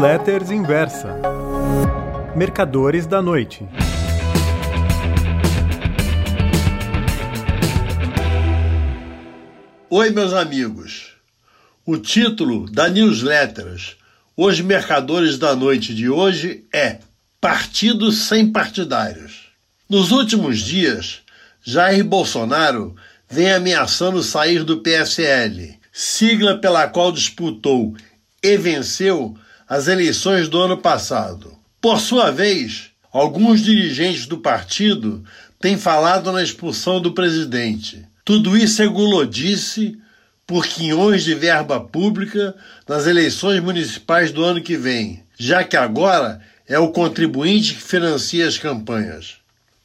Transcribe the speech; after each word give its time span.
Newsletters 0.00 0.50
Inversa. 0.50 1.14
Mercadores 2.34 3.06
da 3.06 3.20
Noite. 3.20 3.68
Oi, 9.90 10.08
meus 10.08 10.32
amigos. 10.32 11.12
O 11.84 11.98
título 11.98 12.64
da 12.70 12.88
Newsletters 12.88 13.98
Os 14.34 14.58
Mercadores 14.62 15.36
da 15.36 15.54
Noite 15.54 15.94
de 15.94 16.08
hoje 16.08 16.64
é 16.72 17.00
Partidos 17.38 18.20
sem 18.20 18.50
partidários. 18.50 19.50
Nos 19.86 20.12
últimos 20.12 20.60
dias, 20.60 21.20
Jair 21.62 22.02
Bolsonaro 22.02 22.96
vem 23.28 23.52
ameaçando 23.52 24.22
sair 24.22 24.64
do 24.64 24.78
PSL, 24.78 25.78
sigla 25.92 26.56
pela 26.56 26.88
qual 26.88 27.12
disputou 27.12 27.94
e 28.42 28.56
venceu 28.56 29.36
as 29.70 29.86
eleições 29.86 30.48
do 30.48 30.60
ano 30.60 30.76
passado. 30.76 31.56
Por 31.80 32.00
sua 32.00 32.32
vez, 32.32 32.90
alguns 33.12 33.60
dirigentes 33.60 34.26
do 34.26 34.38
partido 34.38 35.22
têm 35.60 35.78
falado 35.78 36.32
na 36.32 36.42
expulsão 36.42 37.00
do 37.00 37.12
presidente. 37.12 38.04
Tudo 38.24 38.56
isso 38.56 38.82
é 38.82 38.88
gulodice 38.88 39.96
por 40.44 40.66
quinhões 40.66 41.22
de 41.22 41.36
verba 41.36 41.78
pública 41.78 42.52
nas 42.88 43.06
eleições 43.06 43.60
municipais 43.60 44.32
do 44.32 44.42
ano 44.42 44.60
que 44.60 44.76
vem, 44.76 45.22
já 45.38 45.62
que 45.62 45.76
agora 45.76 46.40
é 46.66 46.76
o 46.80 46.90
contribuinte 46.90 47.74
que 47.74 47.80
financia 47.80 48.48
as 48.48 48.58
campanhas. 48.58 49.36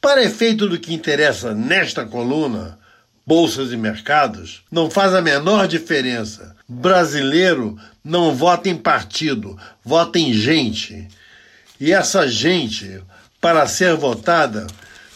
Para 0.02 0.24
efeito 0.24 0.68
do 0.68 0.80
que 0.80 0.96
interessa 0.96 1.54
nesta 1.54 2.04
coluna, 2.04 2.80
bolsas 3.24 3.72
e 3.72 3.78
mercados, 3.78 4.64
não 4.72 4.90
faz 4.90 5.14
a 5.14 5.22
menor 5.22 5.68
diferença. 5.68 6.55
Brasileiro 6.68 7.78
não 8.04 8.36
vota 8.36 8.70
em 8.70 8.76
partido, 8.76 9.58
vota 9.84 10.18
em 10.18 10.34
gente. 10.34 11.08
E 11.80 11.92
essa 11.92 12.28
gente, 12.28 13.02
para 13.40 13.68
ser 13.68 13.96
votada, 13.96 14.66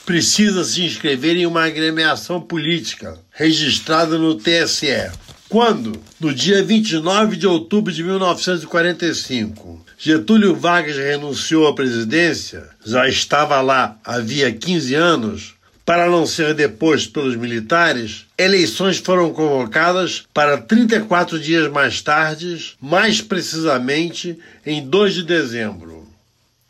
precisa 0.05 0.63
se 0.63 0.83
inscrever 0.83 1.37
em 1.37 1.45
uma 1.45 1.65
agremiação 1.65 2.41
política 2.41 3.17
registrada 3.31 4.17
no 4.17 4.35
TSE. 4.35 5.11
Quando, 5.47 5.99
no 6.19 6.31
dia 6.31 6.63
29 6.63 7.35
de 7.35 7.47
outubro 7.47 7.91
de 7.91 8.03
1945, 8.03 9.83
Getúlio 9.97 10.55
Vargas 10.55 10.95
renunciou 10.95 11.67
à 11.67 11.73
presidência, 11.73 12.69
já 12.85 13.07
estava 13.09 13.59
lá 13.59 13.97
havia 14.03 14.51
15 14.51 14.93
anos, 14.93 15.55
para 15.89 16.07
não 16.07 16.23
ser 16.23 16.53
deposto 16.53 17.11
pelos 17.11 17.35
militares, 17.35 18.27
eleições 18.37 18.99
foram 18.99 19.33
convocadas 19.33 20.23
para 20.31 20.55
34 20.55 21.39
dias 21.39 21.67
mais 21.71 21.99
tarde, 21.99 22.75
mais 22.79 23.21
precisamente 23.21 24.37
em 24.63 24.87
2 24.87 25.15
de 25.15 25.23
dezembro. 25.23 26.07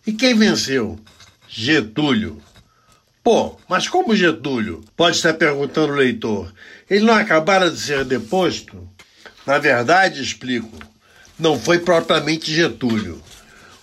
E 0.08 0.14
quem 0.14 0.34
venceu? 0.34 0.98
Getúlio. 1.50 2.42
Pô, 3.22 3.60
mas 3.68 3.90
como 3.90 4.16
Getúlio? 4.16 4.86
Pode 4.96 5.18
estar 5.18 5.34
perguntando 5.34 5.92
o 5.92 5.98
leitor. 5.98 6.54
Ele 6.90 7.04
não 7.04 7.14
acabara 7.14 7.70
de 7.70 7.78
ser 7.78 8.06
deposto? 8.06 8.90
Na 9.46 9.58
verdade, 9.58 10.24
explico, 10.24 10.80
não 11.38 11.60
foi 11.60 11.80
propriamente 11.80 12.56
Getúlio. 12.56 13.22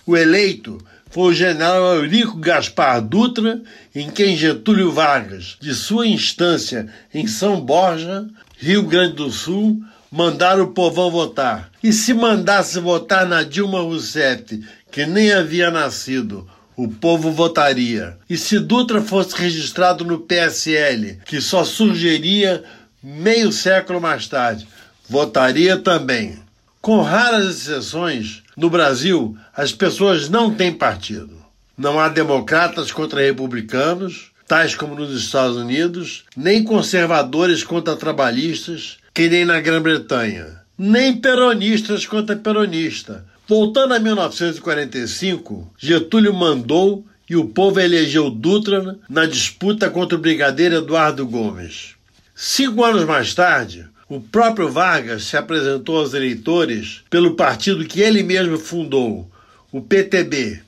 O 0.03 0.17
eleito 0.17 0.83
foi 1.09 1.31
o 1.31 1.33
general 1.33 1.95
Eurico 1.95 2.37
Gaspar 2.37 3.01
Dutra, 3.01 3.61
em 3.95 4.09
quem 4.09 4.35
Getúlio 4.35 4.91
Vargas, 4.91 5.57
de 5.59 5.73
sua 5.73 6.07
instância 6.07 6.87
em 7.13 7.27
São 7.27 7.59
Borja, 7.61 8.27
Rio 8.57 8.83
Grande 8.83 9.15
do 9.15 9.31
Sul, 9.31 9.81
mandaram 10.11 10.63
o 10.63 10.71
povão 10.71 11.11
votar. 11.11 11.71
E 11.83 11.91
se 11.93 12.13
mandasse 12.13 12.79
votar 12.79 13.25
na 13.25 13.43
Dilma 13.43 13.81
Rousseff, 13.81 14.63
que 14.91 15.05
nem 15.05 15.31
havia 15.31 15.69
nascido, 15.69 16.47
o 16.75 16.87
povo 16.87 17.31
votaria. 17.31 18.17
E 18.29 18.37
se 18.37 18.59
Dutra 18.59 19.01
fosse 19.01 19.35
registrado 19.35 20.05
no 20.05 20.19
PSL, 20.19 21.19
que 21.25 21.41
só 21.41 21.63
surgiria 21.63 22.63
meio 23.01 23.51
século 23.51 23.99
mais 23.99 24.27
tarde, 24.27 24.67
votaria 25.09 25.77
também. 25.77 26.37
Com 26.81 27.01
raras 27.01 27.47
exceções, 27.47 28.43
no 28.57 28.71
Brasil, 28.71 29.37
as 29.55 29.71
pessoas 29.71 30.29
não 30.29 30.51
têm 30.51 30.73
partido. 30.73 31.37
Não 31.77 31.99
há 31.99 32.09
democratas 32.09 32.91
contra 32.91 33.21
republicanos, 33.21 34.31
tais 34.47 34.73
como 34.73 34.95
nos 34.95 35.15
Estados 35.15 35.55
Unidos, 35.55 36.23
nem 36.35 36.63
conservadores 36.63 37.63
contra 37.63 37.95
trabalhistas, 37.95 38.97
que 39.13 39.29
nem 39.29 39.45
na 39.45 39.61
Grã-Bretanha, 39.61 40.61
nem 40.75 41.15
peronistas 41.15 42.07
contra 42.07 42.35
peronista. 42.35 43.23
Voltando 43.47 43.93
a 43.93 43.99
1945, 43.99 45.71
Getúlio 45.77 46.33
mandou 46.33 47.05
e 47.29 47.35
o 47.35 47.45
povo 47.45 47.79
elegeu 47.79 48.31
Dutra 48.31 48.97
na 49.07 49.27
disputa 49.27 49.89
contra 49.91 50.17
o 50.17 50.21
brigadeiro 50.21 50.77
Eduardo 50.77 51.27
Gomes. 51.27 51.95
Cinco 52.33 52.83
anos 52.83 53.05
mais 53.05 53.35
tarde, 53.35 53.87
o 54.09 54.21
próprio 54.21 54.69
Vargas 54.69 55.25
se 55.25 55.35
apresentou 55.35 55.97
aos 55.97 56.13
eleitores 56.13 57.03
pelo 57.09 57.35
partido 57.35 57.83
que 57.85 57.99
ele 57.99 58.23
mesmo 58.23 58.57
fundou, 58.57 59.29
o 59.71 59.81
PTB. 59.81 60.61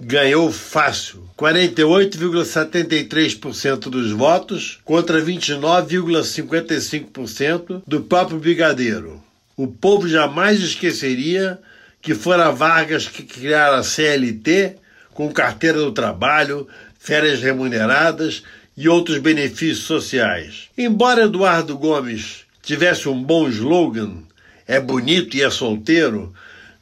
Ganhou 0.00 0.52
fácil, 0.52 1.28
48,73% 1.36 3.90
dos 3.90 4.12
votos 4.12 4.78
contra 4.84 5.20
29,55% 5.20 7.82
do 7.86 8.02
próprio 8.02 8.38
Brigadeiro. 8.38 9.20
O 9.56 9.66
povo 9.66 10.08
jamais 10.08 10.60
esqueceria 10.60 11.58
que 12.00 12.14
fora 12.14 12.50
Vargas 12.50 13.08
que 13.08 13.24
criara 13.24 13.78
a 13.78 13.82
CLT 13.82 14.76
com 15.12 15.32
carteira 15.32 15.78
do 15.78 15.90
trabalho, 15.92 16.68
férias 16.98 17.40
remuneradas 17.40 18.42
e 18.76 18.88
outros 18.88 19.18
benefícios 19.18 19.80
sociais. 19.80 20.68
Embora 20.76 21.24
Eduardo 21.24 21.76
Gomes 21.76 22.44
tivesse 22.62 23.08
um 23.08 23.22
bom 23.22 23.48
slogan, 23.48 24.22
é 24.66 24.80
bonito 24.80 25.36
e 25.36 25.42
é 25.42 25.50
solteiro, 25.50 26.32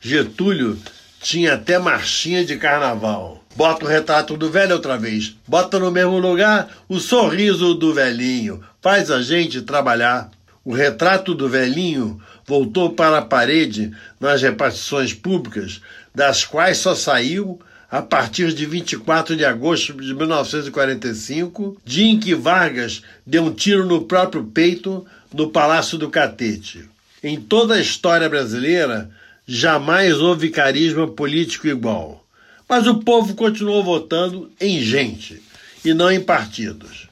Getúlio 0.01 0.79
tinha 1.21 1.55
até 1.55 1.79
marchinha 1.79 2.45
de 2.45 2.57
carnaval. 2.57 3.45
Bota 3.57 3.85
o 3.85 3.89
retrato 3.89 4.37
do 4.37 4.51
velho 4.51 4.75
outra 4.75 4.97
vez. 4.97 5.37
Bota 5.47 5.79
no 5.79 5.91
mesmo 5.91 6.19
lugar 6.19 6.71
o 6.89 6.99
sorriso 6.99 7.75
do 7.75 7.93
velhinho. 7.93 8.63
Faz 8.81 9.11
a 9.11 9.21
gente 9.21 9.61
trabalhar. 9.63 10.31
O 10.65 10.73
retrato 10.73 11.35
do 11.35 11.49
velhinho 11.49 12.21
voltou 12.47 12.91
para 12.91 13.19
a 13.19 13.23
parede 13.23 13.93
nas 14.19 14.41
repartições 14.41 15.13
públicas, 15.13 15.81
das 16.15 16.45
quais 16.45 16.79
só 16.79 16.95
saiu 16.95 17.61
a 17.91 18.01
partir 18.01 18.55
de 18.55 18.65
24 18.67 19.37
de 19.37 19.45
agosto 19.45 19.93
de 19.95 20.15
1945, 20.15 21.77
dia 21.85 22.07
em 22.07 22.21
que 22.21 22.35
Vargas 22.35 23.03
deu 23.27 23.45
um 23.45 23.53
tiro 23.53 23.85
no 23.85 24.03
próprio 24.03 24.45
peito 24.45 25.05
no 25.35 25.51
Palácio 25.51 25.99
do 25.99 26.09
Catete. 26.09 26.89
Em 27.23 27.41
toda 27.41 27.75
a 27.75 27.81
história 27.81 28.29
brasileira, 28.29 29.11
jamais 29.47 30.21
houve 30.21 30.51
carisma 30.51 31.09
político 31.09 31.67
igual. 31.67 32.25
Mas 32.69 32.87
o 32.87 32.99
povo 32.99 33.35
continuou 33.35 33.83
votando 33.83 34.49
em 34.61 34.81
gente 34.81 35.43
e 35.85 35.93
não 35.93 36.11
em 36.11 36.21
partidos. 36.21 37.09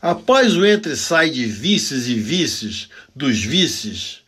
Após 0.00 0.54
o 0.54 0.66
entre-sai 0.66 1.30
de 1.30 1.46
vices 1.46 2.08
e 2.08 2.14
vices 2.14 2.90
dos 3.16 3.42
vices, 3.42 4.18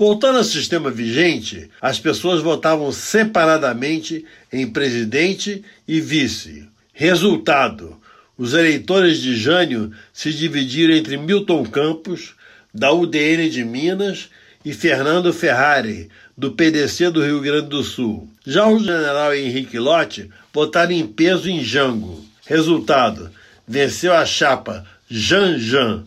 Voltando 0.00 0.38
ao 0.38 0.44
sistema 0.44 0.90
vigente, 0.90 1.68
as 1.78 1.98
pessoas 1.98 2.40
votavam 2.40 2.90
separadamente 2.90 4.24
em 4.50 4.66
presidente 4.66 5.62
e 5.86 6.00
vice. 6.00 6.66
Resultado: 6.94 7.98
os 8.38 8.54
eleitores 8.54 9.20
de 9.20 9.36
Jânio 9.36 9.92
se 10.10 10.32
dividiram 10.32 10.94
entre 10.94 11.18
Milton 11.18 11.66
Campos, 11.66 12.32
da 12.72 12.90
UDN 12.90 13.50
de 13.50 13.62
Minas, 13.62 14.30
e 14.64 14.72
Fernando 14.72 15.34
Ferrari, 15.34 16.08
do 16.34 16.52
PDC 16.52 17.10
do 17.10 17.22
Rio 17.22 17.42
Grande 17.42 17.68
do 17.68 17.82
Sul. 17.82 18.26
Já 18.46 18.66
o 18.66 18.78
general 18.78 19.34
Henrique 19.34 19.78
Lotte 19.78 20.30
votaram 20.50 20.92
em 20.92 21.06
peso 21.06 21.50
em 21.50 21.62
Jango. 21.62 22.24
Resultado: 22.46 23.30
venceu 23.68 24.14
a 24.14 24.24
chapa 24.24 24.82
Jan 25.10 25.58
Jan, 25.58 26.06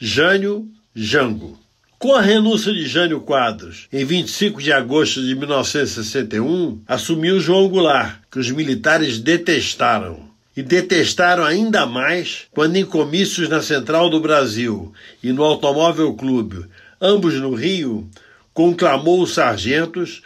Jânio 0.00 0.66
Jango. 0.96 1.62
Com 2.04 2.14
a 2.14 2.20
renúncia 2.20 2.70
de 2.70 2.86
Jânio 2.86 3.22
Quadros, 3.22 3.88
em 3.90 4.04
25 4.04 4.60
de 4.60 4.70
agosto 4.70 5.22
de 5.22 5.34
1961, 5.34 6.82
assumiu 6.86 7.40
João 7.40 7.66
Goulart, 7.66 8.18
que 8.30 8.38
os 8.38 8.50
militares 8.50 9.18
detestaram. 9.18 10.28
E 10.54 10.62
detestaram 10.62 11.42
ainda 11.42 11.86
mais 11.86 12.42
quando, 12.50 12.76
em 12.76 12.84
comícios 12.84 13.48
na 13.48 13.62
Central 13.62 14.10
do 14.10 14.20
Brasil 14.20 14.92
e 15.22 15.32
no 15.32 15.42
Automóvel 15.42 16.12
Clube, 16.12 16.66
ambos 17.00 17.36
no 17.36 17.54
Rio, 17.54 18.06
conclamou 18.52 19.22
os 19.22 19.32
sargentos, 19.32 20.20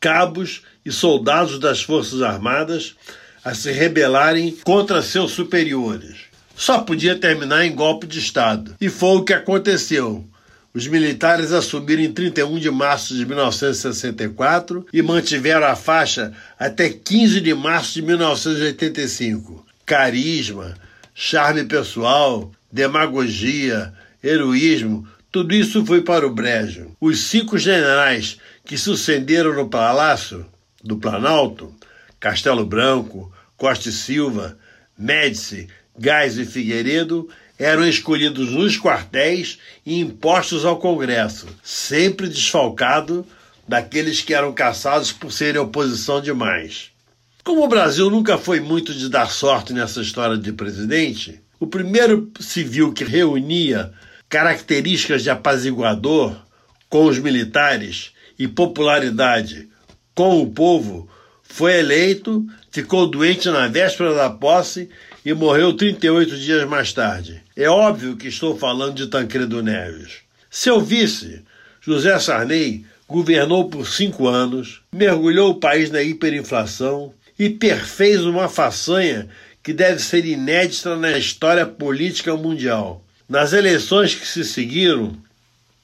cabos 0.00 0.62
e 0.82 0.90
soldados 0.90 1.58
das 1.58 1.82
Forças 1.82 2.22
Armadas 2.22 2.96
a 3.44 3.52
se 3.52 3.70
rebelarem 3.70 4.56
contra 4.64 5.02
seus 5.02 5.32
superiores 5.32 6.26
só 6.56 6.80
podia 6.80 7.14
terminar 7.14 7.64
em 7.64 7.72
golpe 7.72 8.04
de 8.04 8.18
Estado. 8.18 8.74
E 8.80 8.88
foi 8.88 9.18
o 9.18 9.22
que 9.22 9.32
aconteceu. 9.32 10.28
Os 10.78 10.86
militares 10.86 11.50
assumiram 11.50 12.04
em 12.04 12.12
31 12.12 12.56
de 12.56 12.70
março 12.70 13.12
de 13.12 13.26
1964 13.26 14.86
e 14.92 15.02
mantiveram 15.02 15.66
a 15.66 15.74
faixa 15.74 16.32
até 16.56 16.88
15 16.88 17.40
de 17.40 17.52
março 17.52 17.94
de 17.94 18.02
1985. 18.02 19.66
Carisma, 19.84 20.76
charme 21.12 21.64
pessoal, 21.64 22.52
demagogia, 22.70 23.92
heroísmo, 24.22 25.04
tudo 25.32 25.52
isso 25.52 25.84
foi 25.84 26.00
para 26.02 26.24
o 26.24 26.32
brejo. 26.32 26.92
Os 27.00 27.24
cinco 27.24 27.58
generais 27.58 28.38
que 28.64 28.78
sucederam 28.78 29.54
no 29.54 29.68
Palácio 29.68 30.46
do 30.84 30.96
Planalto, 30.96 31.74
Castelo 32.20 32.64
Branco, 32.64 33.32
Costa 33.56 33.88
e 33.88 33.92
Silva, 33.92 34.56
Médici, 34.96 35.66
Gás 35.98 36.38
e 36.38 36.46
Figueiredo 36.46 37.28
eram 37.58 37.86
escolhidos 37.86 38.50
nos 38.50 38.78
quartéis 38.78 39.58
e 39.84 39.98
impostos 39.98 40.64
ao 40.64 40.78
Congresso, 40.78 41.46
sempre 41.62 42.28
desfalcado 42.28 43.26
daqueles 43.66 44.20
que 44.22 44.32
eram 44.32 44.52
caçados 44.52 45.10
por 45.10 45.32
serem 45.32 45.60
oposição 45.60 46.20
demais. 46.20 46.90
Como 47.42 47.64
o 47.64 47.68
Brasil 47.68 48.08
nunca 48.10 48.38
foi 48.38 48.60
muito 48.60 48.94
de 48.94 49.08
dar 49.08 49.30
sorte 49.30 49.72
nessa 49.72 50.00
história 50.00 50.36
de 50.36 50.52
presidente, 50.52 51.40
o 51.58 51.66
primeiro 51.66 52.30
civil 52.38 52.92
que 52.92 53.04
reunia 53.04 53.92
características 54.28 55.22
de 55.22 55.30
apaziguador 55.30 56.36
com 56.88 57.06
os 57.06 57.18
militares 57.18 58.12
e 58.38 58.46
popularidade 58.46 59.68
com 60.14 60.40
o 60.40 60.50
povo 60.50 61.08
foi 61.48 61.78
eleito, 61.78 62.46
ficou 62.70 63.06
doente 63.06 63.48
na 63.48 63.66
véspera 63.66 64.14
da 64.14 64.30
posse 64.30 64.88
e 65.24 65.32
morreu 65.32 65.72
38 65.72 66.36
dias 66.36 66.68
mais 66.68 66.92
tarde. 66.92 67.42
É 67.56 67.68
óbvio 67.68 68.16
que 68.16 68.28
estou 68.28 68.56
falando 68.56 68.94
de 68.94 69.08
Tancredo 69.08 69.62
Neves. 69.62 70.18
Seu 70.50 70.80
vice, 70.80 71.42
José 71.80 72.16
Sarney, 72.18 72.84
governou 73.08 73.68
por 73.68 73.88
cinco 73.88 74.28
anos, 74.28 74.82
mergulhou 74.92 75.50
o 75.50 75.58
país 75.58 75.90
na 75.90 76.02
hiperinflação 76.02 77.12
e 77.38 77.48
perfez 77.48 78.24
uma 78.24 78.48
façanha 78.48 79.28
que 79.62 79.72
deve 79.72 80.00
ser 80.00 80.24
inédita 80.24 80.96
na 80.96 81.18
história 81.18 81.66
política 81.66 82.36
mundial. 82.36 83.02
Nas 83.28 83.52
eleições 83.52 84.14
que 84.14 84.26
se 84.26 84.44
seguiram, 84.44 85.16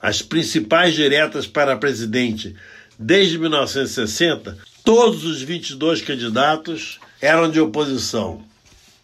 as 0.01 0.23
principais 0.23 0.95
diretas 0.95 1.47
para 1.47 1.77
presidente 1.77 2.55
desde 2.99 3.39
1960, 3.39 4.57
todos 4.85 5.25
os 5.25 5.41
22 5.41 6.03
candidatos 6.03 7.01
eram 7.19 7.51
de 7.51 7.59
oposição. 7.59 8.45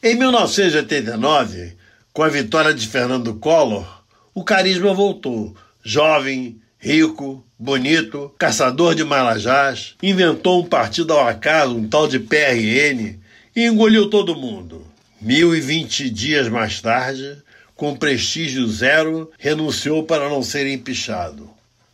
Em 0.02 0.14
1989, 0.14 1.72
com 2.12 2.22
a 2.22 2.28
vitória 2.28 2.74
de 2.74 2.86
Fernando 2.86 3.34
Collor, 3.36 4.02
o 4.34 4.44
carisma 4.44 4.92
voltou. 4.92 5.56
Jovem, 5.82 6.60
rico, 6.78 7.42
bonito, 7.58 8.30
caçador 8.38 8.94
de 8.94 9.04
marajás, 9.04 9.94
inventou 10.02 10.62
um 10.62 10.66
partido 10.66 11.14
ao 11.14 11.26
acaso, 11.26 11.74
um 11.74 11.88
tal 11.88 12.06
de 12.06 12.18
PRN, 12.18 13.18
e 13.56 13.64
engoliu 13.64 14.10
todo 14.10 14.36
mundo. 14.36 14.86
1020 15.22 16.10
dias 16.10 16.48
mais 16.48 16.82
tarde, 16.82 17.38
com 17.74 17.96
prestígio 17.96 18.68
zero, 18.68 19.30
renunciou 19.38 20.02
para 20.02 20.28
não 20.28 20.42
ser 20.42 20.66
empichado. 20.66 21.48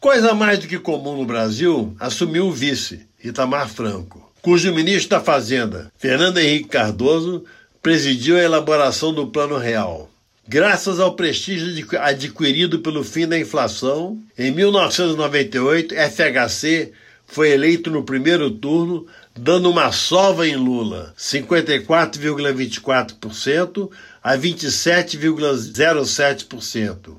Coisa 0.07 0.35
mais 0.35 0.61
do 0.61 0.69
que 0.69 0.79
comum 0.79 1.17
no 1.17 1.25
Brasil, 1.25 1.97
assumiu 1.99 2.47
o 2.47 2.53
vice, 2.53 3.09
Itamar 3.25 3.69
Franco, 3.69 4.33
cujo 4.41 4.73
ministro 4.73 5.11
da 5.11 5.21
Fazenda, 5.21 5.91
Fernando 5.99 6.39
Henrique 6.39 6.69
Cardoso, 6.69 7.45
presidiu 7.83 8.37
a 8.37 8.43
elaboração 8.45 9.13
do 9.13 9.27
Plano 9.27 9.59
Real. 9.59 10.09
Graças 10.47 11.01
ao 11.01 11.17
prestígio 11.17 11.85
adquirido 11.99 12.79
pelo 12.79 13.03
fim 13.03 13.27
da 13.27 13.37
inflação, 13.37 14.23
em 14.39 14.53
1998, 14.53 15.93
FHC 15.93 16.93
foi 17.27 17.51
eleito 17.51 17.91
no 17.91 18.05
primeiro 18.05 18.49
turno, 18.49 19.09
dando 19.37 19.69
uma 19.69 19.91
sova 19.91 20.47
em 20.47 20.55
Lula, 20.55 21.13
54,24% 21.19 23.91
a 24.23 24.39
27,07%. 24.39 27.17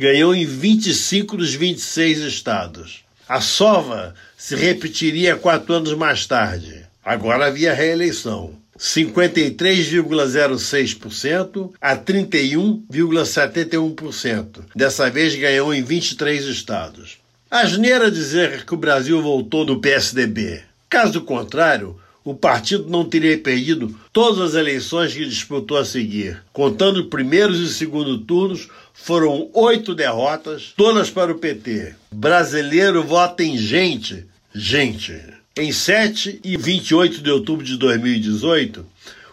Ganhou 0.00 0.34
em 0.34 0.46
25 0.46 1.36
dos 1.36 1.52
26 1.52 2.20
estados. 2.20 3.04
A 3.28 3.42
sova 3.42 4.14
se 4.34 4.56
repetiria 4.56 5.36
quatro 5.36 5.74
anos 5.74 5.92
mais 5.92 6.24
tarde. 6.24 6.86
Agora 7.04 7.48
havia 7.48 7.74
reeleição. 7.74 8.54
53,06% 8.78 11.72
a 11.78 11.94
31,71%. 11.94 14.60
Dessa 14.74 15.10
vez 15.10 15.36
ganhou 15.36 15.74
em 15.74 15.82
23 15.82 16.46
estados. 16.46 17.18
Asneira 17.50 18.10
dizer 18.10 18.64
que 18.64 18.72
o 18.72 18.78
Brasil 18.78 19.20
voltou 19.20 19.66
no 19.66 19.82
PSDB. 19.82 20.62
Caso 20.88 21.20
contrário, 21.20 22.00
o 22.24 22.34
partido 22.34 22.88
não 22.88 23.04
teria 23.04 23.36
perdido 23.38 23.96
todas 24.12 24.40
as 24.40 24.54
eleições 24.54 25.14
que 25.14 25.24
disputou 25.24 25.78
a 25.78 25.84
seguir. 25.84 26.42
Contando 26.52 27.06
primeiros 27.06 27.58
e 27.58 27.72
segundo 27.72 28.18
turnos, 28.18 28.68
foram 28.92 29.50
oito 29.54 29.94
derrotas, 29.94 30.72
todas 30.76 31.10
para 31.10 31.32
o 31.32 31.38
PT. 31.38 31.94
Brasileiro 32.12 33.02
vota 33.02 33.42
em 33.42 33.56
gente, 33.56 34.26
gente. 34.54 35.14
Em 35.56 35.72
7 35.72 36.40
e 36.44 36.56
28 36.56 37.20
de 37.20 37.30
outubro 37.30 37.64
de 37.64 37.76
2018, 37.76 38.86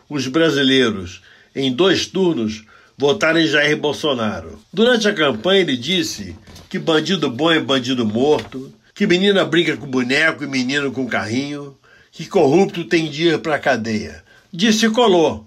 os 0.09 0.27
brasileiros, 0.27 1.21
em 1.55 1.71
dois 1.71 2.05
turnos, 2.05 2.63
votaram 2.97 3.39
em 3.39 3.47
Jair 3.47 3.77
Bolsonaro. 3.77 4.59
Durante 4.73 5.07
a 5.07 5.13
campanha, 5.13 5.61
ele 5.61 5.77
disse 5.77 6.35
que 6.69 6.79
bandido 6.79 7.29
bom 7.29 7.51
é 7.51 7.59
bandido 7.59 8.05
morto, 8.05 8.73
que 8.93 9.05
menina 9.05 9.45
briga 9.45 9.77
com 9.77 9.85
boneco 9.85 10.43
e 10.43 10.47
menino 10.47 10.91
com 10.91 11.07
carrinho, 11.07 11.77
que 12.11 12.25
corrupto 12.25 12.83
tem 12.83 13.09
dia 13.09 13.37
para 13.37 13.59
cadeia. 13.59 14.23
Disse 14.51 14.87
e 14.87 14.89
colou. 14.89 15.46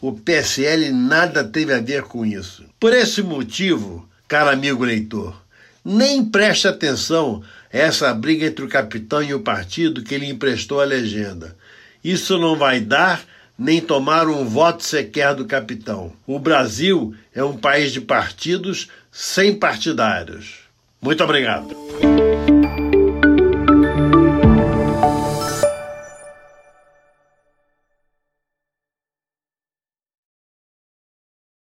O 0.00 0.12
PSL 0.12 0.90
nada 0.92 1.44
teve 1.44 1.74
a 1.74 1.80
ver 1.80 2.02
com 2.02 2.24
isso. 2.24 2.64
Por 2.78 2.94
esse 2.94 3.22
motivo, 3.22 4.08
caro 4.26 4.50
amigo 4.50 4.82
leitor, 4.82 5.40
nem 5.84 6.24
preste 6.24 6.66
atenção 6.66 7.42
a 7.72 7.76
essa 7.76 8.12
briga 8.14 8.46
entre 8.46 8.64
o 8.64 8.68
capitão 8.68 9.22
e 9.22 9.34
o 9.34 9.40
partido 9.40 10.02
que 10.02 10.16
lhe 10.16 10.28
emprestou 10.28 10.80
a 10.80 10.84
legenda. 10.84 11.56
Isso 12.02 12.38
não 12.38 12.56
vai 12.56 12.80
dar 12.80 13.22
nem 13.58 13.78
tomar 13.78 14.26
um 14.26 14.46
voto 14.46 14.82
sequer 14.82 15.34
do 15.34 15.44
capitão. 15.44 16.14
O 16.26 16.38
Brasil 16.38 17.14
é 17.34 17.44
um 17.44 17.58
país 17.58 17.92
de 17.92 18.00
partidos 18.00 18.88
sem 19.12 19.54
partidários. 19.54 20.60
Muito 21.02 21.22
obrigado. 21.22 21.76